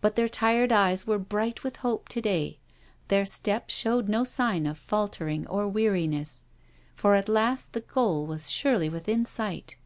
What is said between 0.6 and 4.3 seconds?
eyes were bright with hope to day, their step showed no